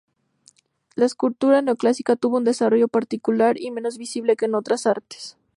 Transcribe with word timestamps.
La 0.95 1.05
escultura 1.05 1.61
Neoclásica 1.61 2.15
tuvo 2.15 2.37
un 2.37 2.43
desarrollo 2.43 2.87
particular 2.87 3.59
y 3.61 3.69
menos 3.69 3.99
visible 3.99 4.35
que 4.35 4.45
en 4.45 4.55
otras 4.55 4.87
artes. 4.87 5.37